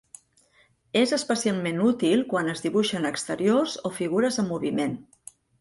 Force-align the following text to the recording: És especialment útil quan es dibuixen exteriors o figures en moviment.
És 1.01 1.13
especialment 1.17 1.83
útil 1.89 2.25
quan 2.33 2.49
es 2.55 2.65
dibuixen 2.65 3.07
exteriors 3.13 3.79
o 3.91 3.95
figures 4.03 4.45
en 4.47 4.53
moviment. 4.57 4.99